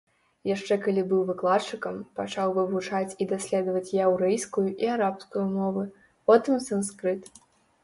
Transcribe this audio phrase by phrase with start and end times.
[0.51, 5.83] Яшчэ калі быў выкладчыкам, пачаў вывучаць і даследаваць яўрэйскую і арабскую мовы,
[6.33, 7.33] потым санскрыт.